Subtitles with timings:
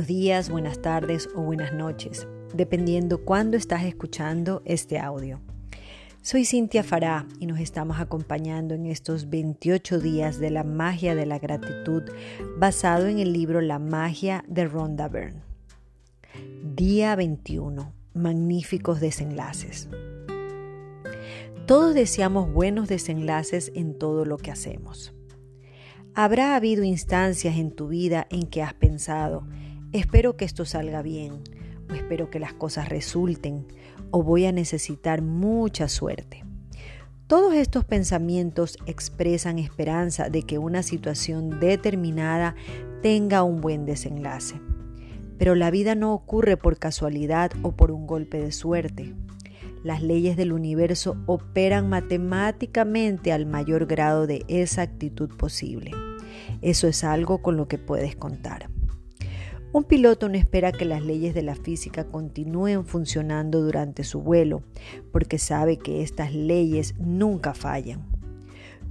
[0.00, 5.42] Buenos días, buenas tardes o buenas noches, dependiendo cuándo estás escuchando este audio.
[6.22, 11.26] Soy Cintia Fará y nos estamos acompañando en estos 28 días de la magia de
[11.26, 12.04] la gratitud
[12.56, 15.42] basado en el libro La magia de Rhonda Byrne.
[16.64, 17.92] Día 21.
[18.14, 19.90] Magníficos desenlaces.
[21.66, 25.12] Todos deseamos buenos desenlaces en todo lo que hacemos.
[26.14, 29.46] Habrá habido instancias en tu vida en que has pensado,
[29.92, 31.42] espero que esto salga bien,
[31.90, 33.66] o espero que las cosas resulten,
[34.10, 36.44] o voy a necesitar mucha suerte.
[37.26, 42.56] Todos estos pensamientos expresan esperanza de que una situación determinada
[43.02, 44.60] tenga un buen desenlace.
[45.38, 49.14] Pero la vida no ocurre por casualidad o por un golpe de suerte.
[49.84, 55.92] Las leyes del universo operan matemáticamente al mayor grado de exactitud posible.
[56.62, 58.68] Eso es algo con lo que puedes contar.
[59.72, 64.62] Un piloto no espera que las leyes de la física continúen funcionando durante su vuelo,
[65.12, 68.04] porque sabe que estas leyes nunca fallan.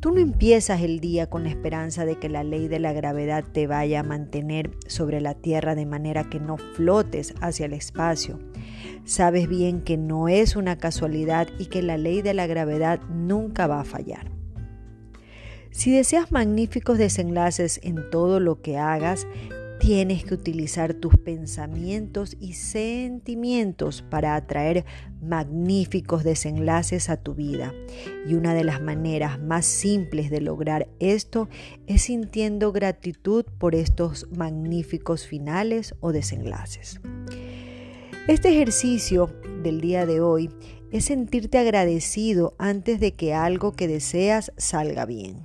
[0.00, 3.44] Tú no empiezas el día con la esperanza de que la ley de la gravedad
[3.44, 8.40] te vaya a mantener sobre la Tierra de manera que no flotes hacia el espacio.
[9.04, 13.68] Sabes bien que no es una casualidad y que la ley de la gravedad nunca
[13.68, 14.30] va a fallar.
[15.70, 19.26] Si deseas magníficos desenlaces en todo lo que hagas,
[19.84, 24.86] tienes que utilizar tus pensamientos y sentimientos para atraer
[25.20, 27.74] magníficos desenlaces a tu vida.
[28.26, 31.50] Y una de las maneras más simples de lograr esto
[31.86, 36.98] es sintiendo gratitud por estos magníficos finales o desenlaces.
[38.26, 40.48] Este ejercicio del día de hoy
[40.92, 45.44] es sentirte agradecido antes de que algo que deseas salga bien.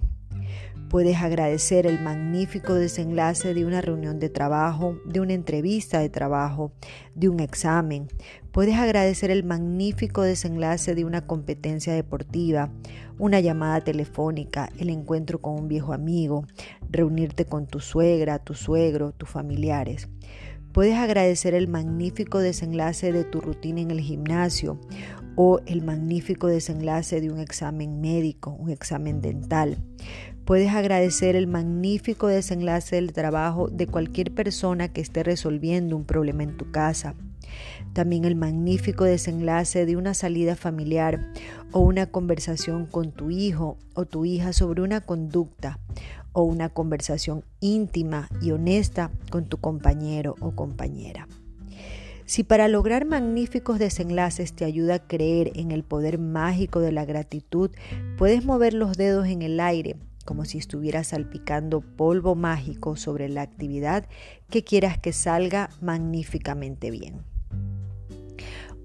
[0.89, 6.71] Puedes agradecer el magnífico desenlace de una reunión de trabajo, de una entrevista de trabajo,
[7.13, 8.07] de un examen.
[8.51, 12.71] Puedes agradecer el magnífico desenlace de una competencia deportiva,
[13.19, 16.45] una llamada telefónica, el encuentro con un viejo amigo,
[16.89, 20.09] reunirte con tu suegra, tu suegro, tus familiares.
[20.71, 24.79] Puedes agradecer el magnífico desenlace de tu rutina en el gimnasio
[25.41, 29.77] o el magnífico desenlace de un examen médico, un examen dental.
[30.43, 36.43] Puedes agradecer el magnífico desenlace del trabajo de cualquier persona que esté resolviendo un problema
[36.43, 37.15] en tu casa.
[37.93, 41.31] También el magnífico desenlace de una salida familiar
[41.71, 45.79] o una conversación con tu hijo o tu hija sobre una conducta
[46.33, 51.29] o una conversación íntima y honesta con tu compañero o compañera.
[52.29, 57.03] Si para lograr magníficos desenlaces te ayuda a creer en el poder mágico de la
[57.03, 57.71] gratitud,
[58.19, 59.95] puedes mover los dedos en el aire
[60.25, 64.07] como si estuvieras salpicando polvo mágico sobre la actividad
[64.51, 67.23] que quieras que salga magníficamente bien.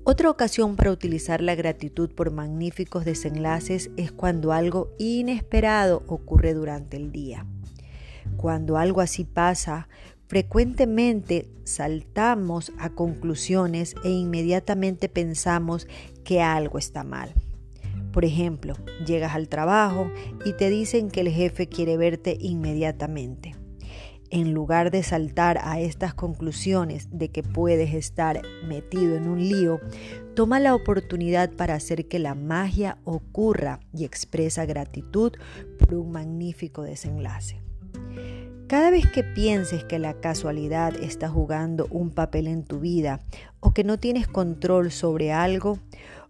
[0.05, 6.97] Otra ocasión para utilizar la gratitud por magníficos desenlaces es cuando algo inesperado ocurre durante
[6.97, 7.45] el día.
[8.39, 9.89] Cuando algo así pasa,
[10.35, 15.87] frecuentemente saltamos a conclusiones e inmediatamente pensamos
[16.25, 17.33] que algo está mal.
[18.13, 18.75] Por ejemplo,
[19.07, 20.11] llegas al trabajo
[20.45, 23.55] y te dicen que el jefe quiere verte inmediatamente
[24.31, 29.81] en lugar de saltar a estas conclusiones de que puedes estar metido en un lío,
[30.35, 35.35] toma la oportunidad para hacer que la magia ocurra y expresa gratitud
[35.79, 37.64] por un magnífico desenlace.
[38.67, 43.21] Cada vez que pienses que la casualidad está jugando un papel en tu vida
[43.61, 45.79] o que no tienes control sobre algo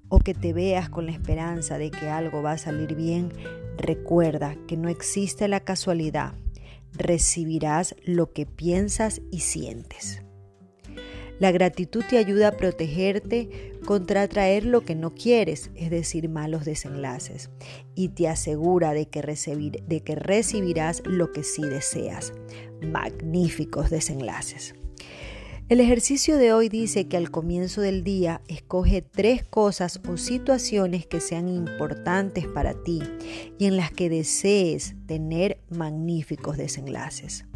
[0.09, 3.33] o que te veas con la esperanza de que algo va a salir bien,
[3.77, 6.35] recuerda que no existe la casualidad
[6.95, 10.24] recibirás lo que piensas y sientes.
[11.41, 16.65] La gratitud te ayuda a protegerte contra atraer lo que no quieres, es decir, malos
[16.65, 17.51] desenlaces,
[17.95, 22.33] y te asegura de que, recibirás lo que sí deseas,
[22.83, 24.75] magníficos desenlaces.
[25.71, 31.07] El ejercicio de hoy dice que al comienzo del día escoge tres cosas o situaciones
[31.07, 33.03] que sean importantes para ti
[33.59, 37.47] y en las que desees tener magníficos desenlaces.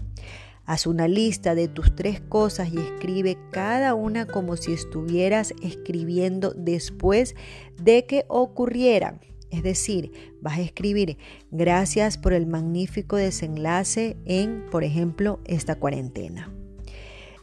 [0.69, 6.53] Haz una lista de tus tres cosas y escribe cada una como si estuvieras escribiendo
[6.55, 7.35] después
[7.83, 9.19] de que ocurrieran.
[9.51, 10.13] Es decir,
[10.43, 11.17] vas a escribir
[11.51, 16.53] gracias por el magnífico desenlace en, por ejemplo, esta cuarentena.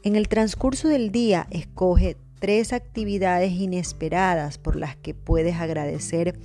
[0.04, 6.38] En el transcurso del día escoge tres actividades inesperadas por las que puedes agradecer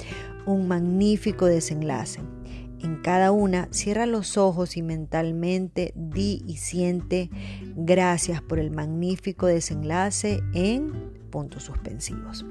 [0.46, 2.20] un magnífico desenlace.
[2.82, 7.28] En cada una, cierra los ojos y mentalmente di y siente
[7.76, 10.92] gracias por el magnífico desenlace en
[11.30, 12.44] puntos suspensivos.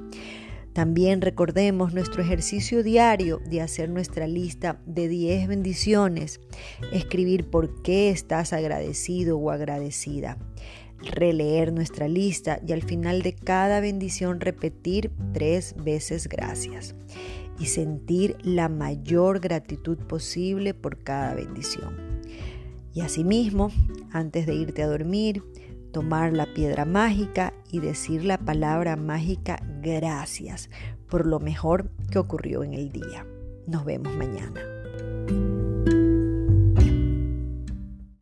[0.74, 6.40] También recordemos nuestro ejercicio diario de hacer nuestra lista de 10 bendiciones,
[6.94, 10.38] escribir por qué estás agradecido o agradecida,
[11.00, 16.94] releer nuestra lista y al final de cada bendición repetir tres veces gracias
[17.60, 22.22] y sentir la mayor gratitud posible por cada bendición.
[22.94, 23.72] Y asimismo,
[24.12, 25.44] antes de irte a dormir,
[25.92, 30.70] tomar la piedra mágica y decir la palabra mágica gracias
[31.08, 33.26] por lo mejor que ocurrió en el día.
[33.68, 34.62] Nos vemos mañana.